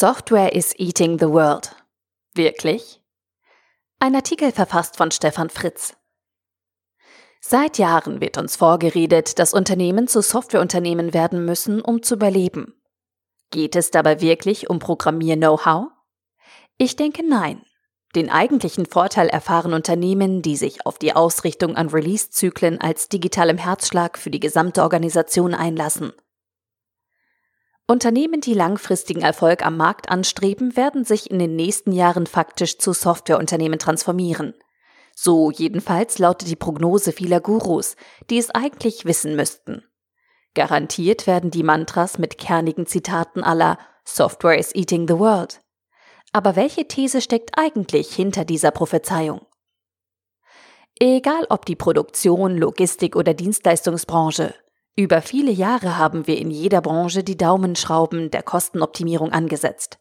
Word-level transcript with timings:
Software 0.00 0.54
is 0.54 0.74
eating 0.78 1.18
the 1.18 1.28
world. 1.28 1.76
Wirklich? 2.34 3.02
Ein 3.98 4.14
Artikel 4.14 4.50
verfasst 4.50 4.96
von 4.96 5.10
Stefan 5.10 5.50
Fritz. 5.50 5.94
Seit 7.42 7.76
Jahren 7.76 8.22
wird 8.22 8.38
uns 8.38 8.56
vorgeredet, 8.56 9.38
dass 9.38 9.52
Unternehmen 9.52 10.08
zu 10.08 10.22
Softwareunternehmen 10.22 11.12
werden 11.12 11.44
müssen, 11.44 11.82
um 11.82 12.02
zu 12.02 12.14
überleben. 12.14 12.80
Geht 13.50 13.76
es 13.76 13.90
dabei 13.90 14.22
wirklich 14.22 14.70
um 14.70 14.78
Programmier-Know-how? 14.78 15.88
Ich 16.78 16.96
denke 16.96 17.22
nein. 17.22 17.60
Den 18.14 18.30
eigentlichen 18.30 18.86
Vorteil 18.86 19.28
erfahren 19.28 19.74
Unternehmen, 19.74 20.40
die 20.40 20.56
sich 20.56 20.86
auf 20.86 20.96
die 20.96 21.12
Ausrichtung 21.12 21.76
an 21.76 21.90
Release-Zyklen 21.90 22.80
als 22.80 23.10
digitalem 23.10 23.58
Herzschlag 23.58 24.16
für 24.16 24.30
die 24.30 24.40
gesamte 24.40 24.82
Organisation 24.82 25.52
einlassen– 25.52 26.14
Unternehmen, 27.90 28.40
die 28.40 28.54
langfristigen 28.54 29.22
Erfolg 29.22 29.66
am 29.66 29.76
Markt 29.76 30.10
anstreben, 30.10 30.76
werden 30.76 31.04
sich 31.04 31.28
in 31.28 31.40
den 31.40 31.56
nächsten 31.56 31.90
Jahren 31.90 32.28
faktisch 32.28 32.78
zu 32.78 32.92
Softwareunternehmen 32.92 33.80
transformieren. 33.80 34.54
So 35.16 35.50
jedenfalls 35.50 36.20
lautet 36.20 36.48
die 36.48 36.54
Prognose 36.54 37.10
vieler 37.10 37.40
Gurus, 37.40 37.96
die 38.30 38.38
es 38.38 38.50
eigentlich 38.50 39.06
wissen 39.06 39.34
müssten. 39.34 39.82
Garantiert 40.54 41.26
werden 41.26 41.50
die 41.50 41.64
Mantras 41.64 42.16
mit 42.16 42.38
kernigen 42.38 42.86
Zitaten 42.86 43.42
aller 43.42 43.76
Software 44.04 44.56
is 44.56 44.72
eating 44.72 45.08
the 45.08 45.18
world. 45.18 45.60
Aber 46.32 46.54
welche 46.54 46.86
These 46.86 47.20
steckt 47.20 47.58
eigentlich 47.58 48.14
hinter 48.14 48.44
dieser 48.44 48.70
Prophezeiung? 48.70 49.40
Egal 51.00 51.44
ob 51.48 51.66
die 51.66 51.74
Produktion, 51.74 52.56
Logistik 52.56 53.16
oder 53.16 53.34
Dienstleistungsbranche, 53.34 54.54
über 54.96 55.22
viele 55.22 55.50
Jahre 55.50 55.96
haben 55.96 56.26
wir 56.26 56.38
in 56.38 56.50
jeder 56.50 56.80
Branche 56.80 57.22
die 57.22 57.36
Daumenschrauben 57.36 58.30
der 58.30 58.42
Kostenoptimierung 58.42 59.32
angesetzt. 59.32 59.98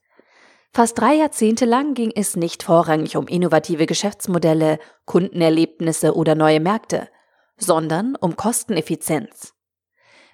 Fast 0.72 1.00
drei 1.00 1.16
Jahrzehnte 1.16 1.66
lang 1.66 1.94
ging 1.94 2.12
es 2.16 2.36
nicht 2.36 2.64
vorrangig 2.64 3.18
um 3.18 3.28
innovative 3.28 3.86
Geschäftsmodelle, 3.86 4.80
Kundenerlebnisse 5.06 6.16
oder 6.16 6.36
neue 6.36 6.60
Märkte, 6.60 7.10
sondern 7.58 8.16
um 8.16 8.36
Kosteneffizienz. 8.36 9.54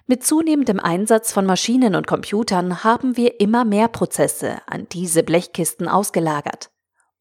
Mit 0.06 0.24
zunehmendem 0.24 0.78
Einsatz 0.78 1.32
von 1.32 1.46
Maschinen 1.46 1.94
und 1.96 2.06
Computern 2.06 2.84
haben 2.84 3.16
wir 3.16 3.40
immer 3.40 3.64
mehr 3.64 3.88
Prozesse 3.88 4.58
an 4.66 4.86
diese 4.92 5.22
Blechkisten 5.22 5.88
ausgelagert. 5.88 6.70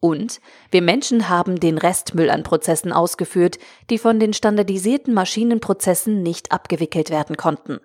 Und 0.06 0.40
wir 0.70 0.84
Menschen 0.84 1.30
haben 1.30 1.60
den 1.60 1.80
Restmüll 1.80 2.30
an 2.30 2.44
Prozessen 2.44 2.94
ausgeführt, 2.94 3.58
die 3.90 3.98
von 3.98 4.20
den 4.20 4.34
standardisierten 4.34 5.16
Maschinenprozessen 5.16 6.22
nicht 6.22 6.52
abgewickelt 6.52 7.10
werden 7.10 7.38
konnten. 7.38 7.80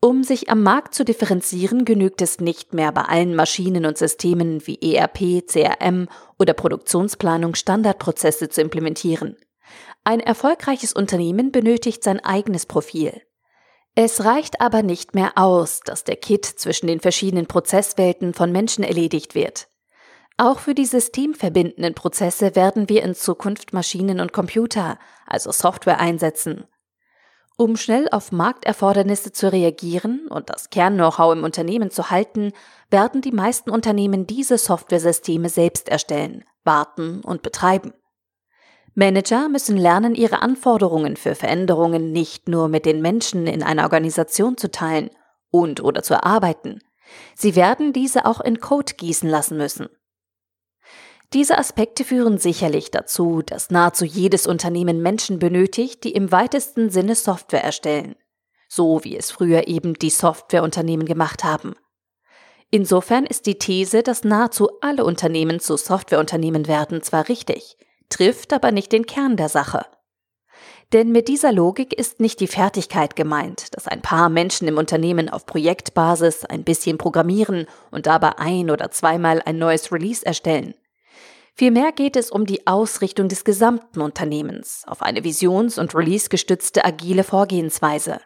Um 0.00 0.24
sich 0.24 0.48
am 0.48 0.62
Markt 0.62 0.94
zu 0.94 1.04
differenzieren, 1.04 1.84
genügt 1.84 2.22
es 2.22 2.40
nicht 2.40 2.72
mehr 2.72 2.90
bei 2.90 3.02
allen 3.02 3.34
Maschinen 3.34 3.84
und 3.84 3.98
Systemen 3.98 4.66
wie 4.66 4.80
ERP, 4.80 5.46
CRM 5.46 6.08
oder 6.38 6.54
Produktionsplanung 6.54 7.54
Standardprozesse 7.54 8.48
zu 8.48 8.62
implementieren. 8.62 9.36
Ein 10.04 10.20
erfolgreiches 10.20 10.94
Unternehmen 10.94 11.52
benötigt 11.52 12.02
sein 12.02 12.18
eigenes 12.20 12.64
Profil. 12.64 13.20
Es 13.94 14.24
reicht 14.24 14.62
aber 14.62 14.82
nicht 14.82 15.14
mehr 15.14 15.32
aus, 15.36 15.80
dass 15.80 16.04
der 16.04 16.16
Kit 16.16 16.46
zwischen 16.46 16.86
den 16.86 17.00
verschiedenen 17.00 17.46
Prozesswelten 17.46 18.32
von 18.32 18.50
Menschen 18.52 18.84
erledigt 18.84 19.34
wird. 19.34 19.68
Auch 20.40 20.60
für 20.60 20.74
die 20.74 20.86
systemverbindenden 20.86 21.94
Prozesse 21.94 22.54
werden 22.54 22.88
wir 22.88 23.02
in 23.02 23.16
Zukunft 23.16 23.72
Maschinen 23.72 24.20
und 24.20 24.32
Computer, 24.32 24.96
also 25.26 25.50
Software 25.50 25.98
einsetzen. 25.98 26.64
Um 27.56 27.76
schnell 27.76 28.08
auf 28.12 28.30
Markterfordernisse 28.30 29.32
zu 29.32 29.50
reagieren 29.50 30.28
und 30.28 30.48
das 30.48 30.70
Kern-Know-how 30.70 31.34
im 31.34 31.42
Unternehmen 31.42 31.90
zu 31.90 32.10
halten, 32.10 32.52
werden 32.88 33.20
die 33.20 33.32
meisten 33.32 33.70
Unternehmen 33.70 34.28
diese 34.28 34.58
Softwaresysteme 34.58 35.48
selbst 35.48 35.88
erstellen, 35.88 36.44
warten 36.62 37.20
und 37.22 37.42
betreiben. 37.42 37.92
Manager 38.94 39.48
müssen 39.48 39.76
lernen, 39.76 40.14
ihre 40.14 40.40
Anforderungen 40.40 41.16
für 41.16 41.34
Veränderungen 41.34 42.12
nicht 42.12 42.48
nur 42.48 42.68
mit 42.68 42.86
den 42.86 43.02
Menschen 43.02 43.48
in 43.48 43.64
einer 43.64 43.82
Organisation 43.82 44.56
zu 44.56 44.70
teilen 44.70 45.10
und 45.50 45.82
oder 45.82 46.04
zu 46.04 46.14
erarbeiten. 46.14 46.78
Sie 47.34 47.56
werden 47.56 47.92
diese 47.92 48.24
auch 48.24 48.40
in 48.40 48.60
Code 48.60 48.94
gießen 48.94 49.28
lassen 49.28 49.56
müssen. 49.56 49.88
Diese 51.34 51.58
Aspekte 51.58 52.04
führen 52.04 52.38
sicherlich 52.38 52.90
dazu, 52.90 53.42
dass 53.42 53.70
nahezu 53.70 54.06
jedes 54.06 54.46
Unternehmen 54.46 55.02
Menschen 55.02 55.38
benötigt, 55.38 56.04
die 56.04 56.12
im 56.12 56.32
weitesten 56.32 56.88
Sinne 56.88 57.14
Software 57.14 57.62
erstellen, 57.62 58.16
so 58.66 59.04
wie 59.04 59.14
es 59.14 59.30
früher 59.30 59.68
eben 59.68 59.94
die 59.94 60.08
Softwareunternehmen 60.08 61.04
gemacht 61.04 61.44
haben. 61.44 61.74
Insofern 62.70 63.26
ist 63.26 63.44
die 63.44 63.58
These, 63.58 64.02
dass 64.02 64.24
nahezu 64.24 64.70
alle 64.80 65.04
Unternehmen 65.04 65.60
zu 65.60 65.76
Softwareunternehmen 65.76 66.66
werden, 66.66 67.02
zwar 67.02 67.28
richtig, 67.28 67.76
trifft 68.08 68.54
aber 68.54 68.72
nicht 68.72 68.92
den 68.92 69.04
Kern 69.04 69.36
der 69.36 69.50
Sache. 69.50 69.84
Denn 70.94 71.12
mit 71.12 71.28
dieser 71.28 71.52
Logik 71.52 71.92
ist 71.92 72.20
nicht 72.20 72.40
die 72.40 72.46
Fertigkeit 72.46 73.16
gemeint, 73.16 73.76
dass 73.76 73.86
ein 73.86 74.00
paar 74.00 74.30
Menschen 74.30 74.66
im 74.66 74.78
Unternehmen 74.78 75.28
auf 75.28 75.44
Projektbasis 75.44 76.46
ein 76.46 76.64
bisschen 76.64 76.96
programmieren 76.96 77.66
und 77.90 78.06
dabei 78.06 78.38
ein 78.38 78.70
oder 78.70 78.90
zweimal 78.90 79.42
ein 79.44 79.58
neues 79.58 79.92
Release 79.92 80.24
erstellen. 80.24 80.74
Vielmehr 81.58 81.90
geht 81.90 82.14
es 82.14 82.30
um 82.30 82.46
die 82.46 82.68
Ausrichtung 82.68 83.28
des 83.28 83.42
gesamten 83.42 84.00
Unternehmens 84.00 84.84
auf 84.86 85.02
eine 85.02 85.24
visions- 85.24 85.76
und 85.76 85.92
release-gestützte 85.92 86.84
agile 86.84 87.24
Vorgehensweise. 87.24 88.20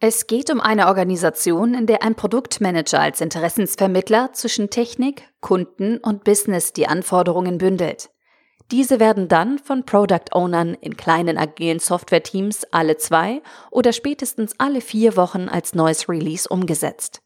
Es 0.00 0.26
geht 0.26 0.50
um 0.50 0.60
eine 0.60 0.88
Organisation, 0.88 1.72
in 1.72 1.86
der 1.86 2.02
ein 2.02 2.14
Produktmanager 2.14 3.00
als 3.00 3.22
Interessensvermittler 3.22 4.34
zwischen 4.34 4.68
Technik, 4.68 5.22
Kunden 5.40 5.96
und 5.96 6.24
Business 6.24 6.74
die 6.74 6.86
Anforderungen 6.86 7.56
bündelt. 7.56 8.10
Diese 8.70 9.00
werden 9.00 9.28
dann 9.28 9.58
von 9.58 9.86
Product 9.86 10.34
Ownern 10.34 10.74
in 10.74 10.94
kleinen 10.98 11.38
agilen 11.38 11.78
Software-Teams 11.78 12.64
alle 12.70 12.98
zwei 12.98 13.40
oder 13.70 13.94
spätestens 13.94 14.52
alle 14.58 14.82
vier 14.82 15.16
Wochen 15.16 15.48
als 15.48 15.74
neues 15.74 16.06
Release 16.06 16.46
umgesetzt. 16.46 17.22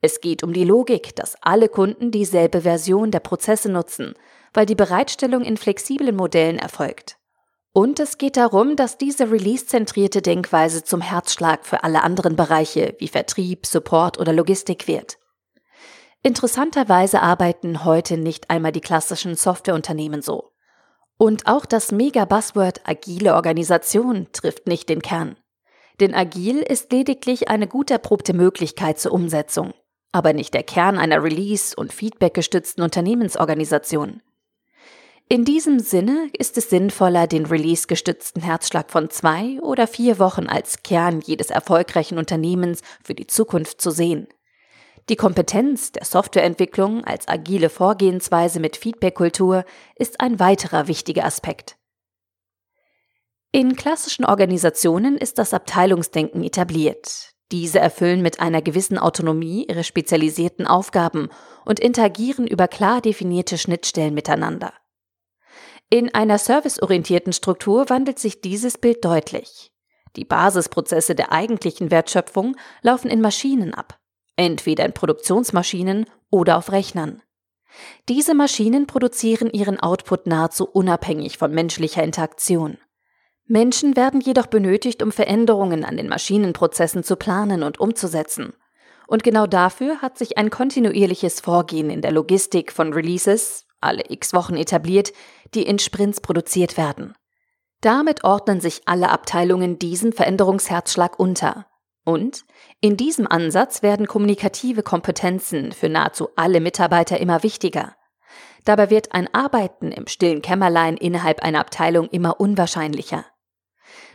Es 0.00 0.20
geht 0.20 0.44
um 0.44 0.52
die 0.52 0.64
Logik, 0.64 1.16
dass 1.16 1.36
alle 1.40 1.68
Kunden 1.68 2.12
dieselbe 2.12 2.60
Version 2.60 3.10
der 3.10 3.18
Prozesse 3.18 3.68
nutzen, 3.68 4.14
weil 4.54 4.64
die 4.64 4.76
Bereitstellung 4.76 5.42
in 5.42 5.56
flexiblen 5.56 6.14
Modellen 6.14 6.58
erfolgt. 6.58 7.16
Und 7.72 7.98
es 8.00 8.16
geht 8.16 8.36
darum, 8.36 8.76
dass 8.76 8.96
diese 8.96 9.30
release-zentrierte 9.30 10.22
Denkweise 10.22 10.84
zum 10.84 11.00
Herzschlag 11.00 11.66
für 11.66 11.82
alle 11.82 12.02
anderen 12.02 12.36
Bereiche 12.36 12.94
wie 12.98 13.08
Vertrieb, 13.08 13.66
Support 13.66 14.18
oder 14.18 14.32
Logistik 14.32 14.86
wird. 14.86 15.18
Interessanterweise 16.22 17.20
arbeiten 17.20 17.84
heute 17.84 18.16
nicht 18.16 18.50
einmal 18.50 18.72
die 18.72 18.80
klassischen 18.80 19.34
Softwareunternehmen 19.34 20.22
so. 20.22 20.52
Und 21.16 21.46
auch 21.46 21.66
das 21.66 21.90
Mega-Buzzword 21.90 22.82
agile 22.84 23.34
Organisation 23.34 24.28
trifft 24.32 24.68
nicht 24.68 24.88
den 24.88 25.02
Kern. 25.02 25.36
Denn 26.00 26.14
agil 26.14 26.58
ist 26.58 26.92
lediglich 26.92 27.48
eine 27.48 27.66
gut 27.66 27.90
erprobte 27.90 28.32
Möglichkeit 28.32 29.00
zur 29.00 29.12
Umsetzung 29.12 29.74
aber 30.12 30.32
nicht 30.32 30.54
der 30.54 30.62
Kern 30.62 30.98
einer 30.98 31.22
Release- 31.22 31.76
und 31.76 31.92
Feedback-gestützten 31.92 32.82
Unternehmensorganisation. 32.82 34.22
In 35.30 35.44
diesem 35.44 35.78
Sinne 35.78 36.30
ist 36.32 36.56
es 36.56 36.70
sinnvoller, 36.70 37.26
den 37.26 37.44
release-gestützten 37.44 38.40
Herzschlag 38.40 38.90
von 38.90 39.10
zwei 39.10 39.60
oder 39.60 39.86
vier 39.86 40.18
Wochen 40.18 40.46
als 40.46 40.82
Kern 40.82 41.20
jedes 41.20 41.50
erfolgreichen 41.50 42.16
Unternehmens 42.16 42.80
für 43.04 43.14
die 43.14 43.26
Zukunft 43.26 43.82
zu 43.82 43.90
sehen. 43.90 44.26
Die 45.10 45.16
Kompetenz 45.16 45.92
der 45.92 46.06
Softwareentwicklung 46.06 47.04
als 47.04 47.28
agile 47.28 47.68
Vorgehensweise 47.68 48.58
mit 48.58 48.78
Feedback-Kultur 48.78 49.64
ist 49.96 50.20
ein 50.20 50.40
weiterer 50.40 50.88
wichtiger 50.88 51.26
Aspekt. 51.26 51.76
In 53.52 53.76
klassischen 53.76 54.24
Organisationen 54.24 55.18
ist 55.18 55.38
das 55.38 55.52
Abteilungsdenken 55.52 56.42
etabliert. 56.42 57.34
Diese 57.50 57.78
erfüllen 57.78 58.20
mit 58.20 58.40
einer 58.40 58.60
gewissen 58.60 58.98
Autonomie 58.98 59.66
ihre 59.68 59.84
spezialisierten 59.84 60.66
Aufgaben 60.66 61.28
und 61.64 61.80
interagieren 61.80 62.46
über 62.46 62.68
klar 62.68 63.00
definierte 63.00 63.56
Schnittstellen 63.56 64.14
miteinander. 64.14 64.74
In 65.90 66.14
einer 66.14 66.36
serviceorientierten 66.36 67.32
Struktur 67.32 67.88
wandelt 67.88 68.18
sich 68.18 68.42
dieses 68.42 68.76
Bild 68.76 69.02
deutlich. 69.04 69.72
Die 70.16 70.26
Basisprozesse 70.26 71.14
der 71.14 71.32
eigentlichen 71.32 71.90
Wertschöpfung 71.90 72.56
laufen 72.82 73.10
in 73.10 73.22
Maschinen 73.22 73.72
ab, 73.72 73.98
entweder 74.36 74.84
in 74.84 74.92
Produktionsmaschinen 74.92 76.04
oder 76.30 76.58
auf 76.58 76.72
Rechnern. 76.72 77.22
Diese 78.08 78.34
Maschinen 78.34 78.86
produzieren 78.86 79.50
ihren 79.50 79.80
Output 79.80 80.26
nahezu 80.26 80.66
unabhängig 80.66 81.38
von 81.38 81.52
menschlicher 81.52 82.02
Interaktion. 82.02 82.78
Menschen 83.48 83.96
werden 83.96 84.20
jedoch 84.20 84.46
benötigt, 84.46 85.02
um 85.02 85.10
Veränderungen 85.10 85.82
an 85.82 85.96
den 85.96 86.08
Maschinenprozessen 86.08 87.02
zu 87.02 87.16
planen 87.16 87.62
und 87.62 87.80
umzusetzen. 87.80 88.52
Und 89.06 89.22
genau 89.22 89.46
dafür 89.46 90.02
hat 90.02 90.18
sich 90.18 90.36
ein 90.36 90.50
kontinuierliches 90.50 91.40
Vorgehen 91.40 91.88
in 91.88 92.02
der 92.02 92.12
Logistik 92.12 92.70
von 92.70 92.92
Releases, 92.92 93.66
alle 93.80 94.02
x 94.10 94.34
Wochen 94.34 94.56
etabliert, 94.56 95.14
die 95.54 95.62
in 95.62 95.78
Sprints 95.78 96.20
produziert 96.20 96.76
werden. 96.76 97.14
Damit 97.80 98.22
ordnen 98.22 98.60
sich 98.60 98.82
alle 98.84 99.08
Abteilungen 99.08 99.78
diesen 99.78 100.12
Veränderungsherzschlag 100.12 101.18
unter. 101.18 101.66
Und 102.04 102.44
in 102.82 102.98
diesem 102.98 103.26
Ansatz 103.26 103.82
werden 103.82 104.06
kommunikative 104.06 104.82
Kompetenzen 104.82 105.72
für 105.72 105.88
nahezu 105.88 106.28
alle 106.36 106.60
Mitarbeiter 106.60 107.18
immer 107.18 107.42
wichtiger. 107.42 107.94
Dabei 108.66 108.90
wird 108.90 109.12
ein 109.12 109.32
Arbeiten 109.32 109.90
im 109.90 110.06
stillen 110.06 110.42
Kämmerlein 110.42 110.98
innerhalb 110.98 111.42
einer 111.42 111.60
Abteilung 111.60 112.08
immer 112.08 112.40
unwahrscheinlicher. 112.40 113.24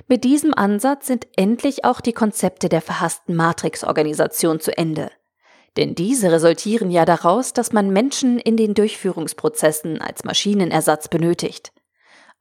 Mit 0.07 0.23
diesem 0.23 0.53
Ansatz 0.53 1.07
sind 1.07 1.27
endlich 1.35 1.85
auch 1.85 2.01
die 2.01 2.13
Konzepte 2.13 2.69
der 2.69 2.81
verhassten 2.81 3.35
Matrix-Organisation 3.35 4.59
zu 4.59 4.77
Ende. 4.77 5.11
Denn 5.77 5.95
diese 5.95 6.31
resultieren 6.31 6.91
ja 6.91 7.05
daraus, 7.05 7.53
dass 7.53 7.73
man 7.73 7.91
Menschen 7.91 8.37
in 8.37 8.57
den 8.57 8.73
Durchführungsprozessen 8.73 10.01
als 10.01 10.23
Maschinenersatz 10.23 11.07
benötigt. 11.07 11.71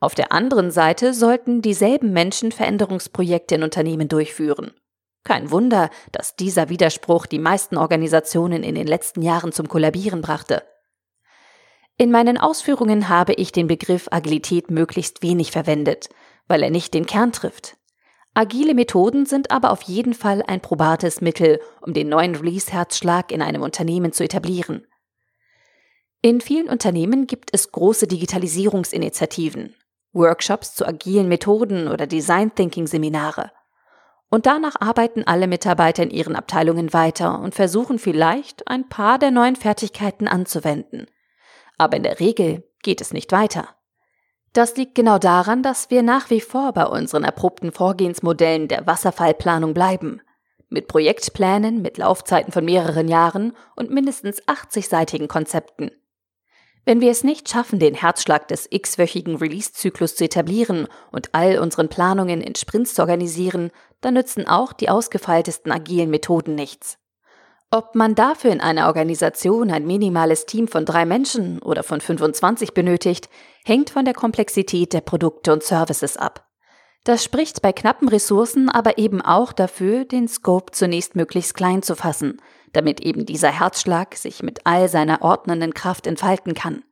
Auf 0.01 0.15
der 0.15 0.33
anderen 0.33 0.71
Seite 0.71 1.15
sollten 1.15 1.63
dieselben 1.63 2.13
Menschen 2.13 2.53
Veränderungsprojekte 2.53 3.55
in 3.55 3.63
Unternehmen 3.63 4.09
durchführen. 4.09 4.73
Kein 5.25 5.51
Wunder, 5.53 5.91
dass 6.11 6.35
dieser 6.35 6.69
Widerspruch 6.69 7.27
die 7.27 7.39
meisten 7.39 7.77
Organisationen 7.77 8.65
in 8.65 8.75
den 8.75 8.89
letzten 8.89 9.23
Jahren 9.23 9.53
zum 9.53 9.69
Kollabieren 9.69 10.21
brachte. 10.21 10.65
In 11.97 12.11
meinen 12.11 12.39
Ausführungen 12.39 13.09
habe 13.09 13.35
ich 13.35 13.53
den 13.53 13.69
Begriff 13.69 14.09
Agilität 14.11 14.71
möglichst 14.71 15.23
wenig 15.23 15.53
verwendet, 15.53 16.09
weil 16.49 16.63
er 16.63 16.71
nicht 16.71 16.95
den 16.95 17.07
Kern 17.07 17.33
trifft. 17.33 17.77
Agile 18.35 18.75
Methoden 18.75 19.27
sind 19.27 19.51
aber 19.51 19.71
auf 19.71 19.83
jeden 19.83 20.15
Fall 20.15 20.43
ein 20.47 20.61
probates 20.61 21.21
Mittel, 21.21 21.61
um 21.83 21.93
den 21.93 22.09
neuen 22.09 22.35
Release-Herzschlag 22.35 23.31
in 23.31 23.43
einem 23.43 23.61
Unternehmen 23.61 24.13
zu 24.13 24.25
etablieren. 24.25 24.87
In 26.23 26.41
vielen 26.41 26.69
Unternehmen 26.69 27.27
gibt 27.27 27.51
es 27.53 27.73
große 27.73 28.07
Digitalisierungsinitiativen, 28.07 29.75
Workshops 30.13 30.75
zu 30.75 30.87
agilen 30.87 31.29
Methoden 31.29 31.89
oder 31.89 32.07
Design 32.07 32.55
Thinking 32.55 32.87
Seminare. 32.87 33.51
Und 34.31 34.47
danach 34.47 34.77
arbeiten 34.81 35.25
alle 35.25 35.47
Mitarbeiter 35.47 36.03
in 36.03 36.11
ihren 36.11 36.37
Abteilungen 36.37 36.95
weiter 36.95 37.39
und 37.41 37.55
versuchen 37.55 37.99
vielleicht 37.99 38.67
ein 38.67 38.89
paar 38.89 39.19
der 39.19 39.31
neuen 39.31 39.57
Fertigkeiten 39.57 40.27
anzuwenden. 40.27 41.07
Aber 41.77 41.99
in 41.99 42.03
der 42.03 42.19
Regel 42.19 42.67
geht 42.83 43.03
es 43.03 43.13
nicht 43.13 43.31
weiter. 43.33 43.69
Das 44.53 44.77
liegt 44.77 44.95
genau 44.95 45.19
daran, 45.19 45.63
dass 45.63 45.91
wir 45.91 46.03
nach 46.03 46.29
wie 46.29 46.43
vor 46.43 46.73
bei 46.73 46.85
unseren 46.85 47.25
erprobten 47.25 47.73
Vorgehensmodellen 47.73 48.69
der 48.69 48.87
Wasserfallplanung 48.87 49.73
bleiben. 49.73 50.21
Mit 50.69 50.89
Projektplänen 50.89 51.81
mit 51.81 51.99
Laufzeiten 51.99 52.53
von 52.53 52.65
mehreren 52.65 53.09
Jahren 53.09 53.57
und 53.77 53.91
mindestens 53.91 54.43
80-seitigen 54.43 55.27
Konzepten. 55.27 55.91
Wenn 56.85 57.01
wir 57.01 57.11
es 57.11 57.25
nicht 57.25 57.49
schaffen, 57.49 57.79
den 57.79 57.95
Herzschlag 57.95 58.49
des 58.49 58.67
x-wöchigen 58.71 59.37
Release-Zyklus 59.37 60.17
zu 60.17 60.25
etablieren 60.25 60.89
und 61.13 61.31
all 61.33 61.59
unseren 61.59 61.89
Planungen 61.89 62.41
in 62.41 62.55
Sprints 62.55 62.95
zu 62.95 63.03
organisieren, 63.03 63.71
dann 64.01 64.15
nützen 64.15 64.49
auch 64.49 64.73
die 64.73 64.91
ausgefeiltesten 64.91 65.71
agilen 65.71 66.11
Methoden 66.11 66.57
nichts. 66.57 66.99
Ob 67.75 67.95
man 67.95 68.15
dafür 68.15 68.53
in 68.53 68.61
einer 68.61 68.87
Organisation 68.87 69.71
ein 69.71 69.87
minimales 69.87 70.45
Team 70.45 70.69
von 70.69 70.85
drei 70.85 71.07
Menschen 71.07 71.59
oder 71.63 71.83
von 71.83 72.03
25 72.03 72.75
benötigt, 72.75 73.31
hängt 73.65 73.89
von 73.89 74.05
der 74.05 74.13
Komplexität 74.13 74.93
der 74.93 75.01
Produkte 75.01 75.55
und 75.55 75.63
Services 75.63 76.19
ab. 76.19 76.47
Das 77.05 77.25
spricht 77.25 77.63
bei 77.63 77.73
knappen 77.73 78.09
Ressourcen 78.09 78.69
aber 78.69 78.99
eben 78.99 79.23
auch 79.23 79.55
dafür, 79.55 80.05
den 80.05 80.29
Scope 80.29 80.73
zunächst 80.73 81.17
möglichst 81.17 81.55
klein 81.55 81.83
zu 81.83 81.97
fassen, 81.97 82.43
damit 82.75 83.01
eben 83.01 83.25
dieser 83.25 83.51
Herzschlag 83.51 84.17
sich 84.17 84.43
mit 84.43 84.67
all 84.67 84.91
seiner 84.91 85.23
ordnenden 85.23 85.73
Kraft 85.73 86.07
entfalten 86.07 86.53
kann. 86.53 86.85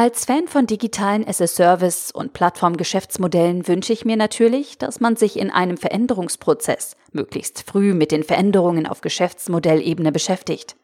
Als 0.00 0.26
Fan 0.26 0.46
von 0.46 0.68
digitalen 0.68 1.26
SS-Service 1.26 2.12
und 2.12 2.32
Plattformgeschäftsmodellen 2.32 3.66
wünsche 3.66 3.92
ich 3.92 4.04
mir 4.04 4.16
natürlich, 4.16 4.78
dass 4.78 5.00
man 5.00 5.16
sich 5.16 5.36
in 5.36 5.50
einem 5.50 5.76
Veränderungsprozess 5.76 6.94
möglichst 7.10 7.64
früh 7.68 7.94
mit 7.94 8.12
den 8.12 8.22
Veränderungen 8.22 8.86
auf 8.86 9.00
Geschäftsmodellebene 9.00 10.12
beschäftigt. 10.12 10.76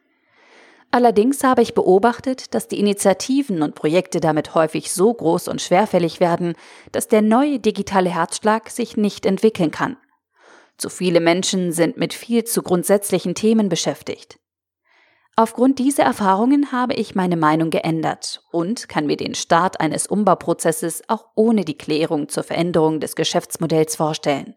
Allerdings 0.90 1.44
habe 1.44 1.62
ich 1.62 1.74
beobachtet, 1.74 2.56
dass 2.56 2.66
die 2.66 2.80
Initiativen 2.80 3.62
und 3.62 3.76
Projekte 3.76 4.18
damit 4.18 4.56
häufig 4.56 4.92
so 4.92 5.14
groß 5.14 5.46
und 5.46 5.62
schwerfällig 5.62 6.18
werden, 6.18 6.56
dass 6.90 7.06
der 7.06 7.22
neue 7.22 7.60
digitale 7.60 8.10
Herzschlag 8.10 8.68
sich 8.68 8.96
nicht 8.96 9.26
entwickeln 9.26 9.70
kann. 9.70 9.96
Zu 10.76 10.88
viele 10.88 11.20
Menschen 11.20 11.70
sind 11.70 11.96
mit 11.96 12.14
viel 12.14 12.42
zu 12.42 12.64
grundsätzlichen 12.64 13.36
Themen 13.36 13.68
beschäftigt. 13.68 14.40
Aufgrund 15.36 15.80
dieser 15.80 16.04
Erfahrungen 16.04 16.70
habe 16.70 16.94
ich 16.94 17.16
meine 17.16 17.36
Meinung 17.36 17.70
geändert 17.70 18.44
und 18.52 18.88
kann 18.88 19.06
mir 19.06 19.16
den 19.16 19.34
Start 19.34 19.80
eines 19.80 20.06
Umbauprozesses 20.06 21.02
auch 21.08 21.26
ohne 21.34 21.64
die 21.64 21.76
Klärung 21.76 22.28
zur 22.28 22.44
Veränderung 22.44 23.00
des 23.00 23.16
Geschäftsmodells 23.16 23.96
vorstellen. 23.96 24.54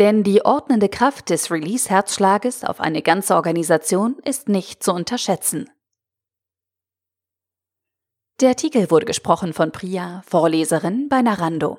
Denn 0.00 0.24
die 0.24 0.44
ordnende 0.44 0.88
Kraft 0.88 1.30
des 1.30 1.52
Release-Herzschlages 1.52 2.64
auf 2.64 2.80
eine 2.80 3.02
ganze 3.02 3.36
Organisation 3.36 4.16
ist 4.24 4.48
nicht 4.48 4.82
zu 4.82 4.92
unterschätzen. 4.92 5.70
Der 8.40 8.48
Artikel 8.48 8.90
wurde 8.90 9.06
gesprochen 9.06 9.52
von 9.52 9.70
Priya, 9.70 10.22
Vorleserin 10.26 11.08
bei 11.08 11.22
Narando. 11.22 11.78